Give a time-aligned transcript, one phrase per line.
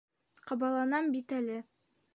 [0.51, 1.63] Ҡабаланам бит әле.